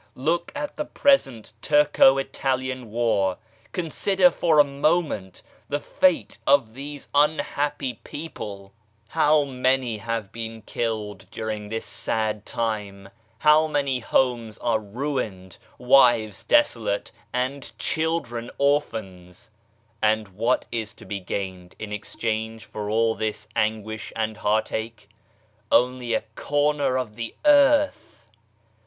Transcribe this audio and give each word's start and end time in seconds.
Look 0.17 0.51
at 0.55 0.77
the 0.77 0.85
present 0.85 1.53
Turco 1.61 2.17
Italian 2.17 2.89
war/; 2.89 3.37
con 3.71 3.91
sider 3.91 4.31
for 4.31 4.57
a 4.57 4.63
moment 4.63 5.43
the 5.69 5.79
fate 5.79 6.39
of 6.47 6.73
these 6.73 7.07
unhappy 7.13 7.99
people! 8.03 8.73
G 9.13 9.19
98 9.19 9.19
SPIRITUALITY 9.19 9.19
How 9.19 9.53
many 9.61 9.97
have 9.99 10.31
been 10.31 10.61
killed 10.63 11.27
during 11.29 11.69
this 11.69 11.85
sad 11.85 12.47
time 12.47 13.09
t 13.11 13.11
How 13.43 13.67
many 13.67 13.99
homes 13.99 14.57
are 14.57 14.79
ruined, 14.79 15.59
wives 15.77 16.45
desolate, 16.45 17.11
and 17.31 17.71
children 17.77 18.49
orphans 18.57 19.51
1 19.99 20.11
And 20.11 20.27
what 20.29 20.65
is 20.71 20.95
to 20.95 21.05
be 21.05 21.19
gained 21.19 21.75
in 21.77 21.91
exchange 21.93 22.65
for 22.65 22.89
all 22.89 23.13
this 23.13 23.47
anguish 23.55 24.11
and 24.15 24.37
heartache? 24.37 25.09
Only 25.71 26.15
a 26.15 26.21
corner 26.33 26.97
of 26.97 27.15
the 27.15 27.35
earth 27.45 28.25